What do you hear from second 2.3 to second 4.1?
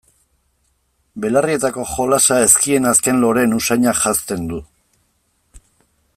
ezkien azken loreen usainak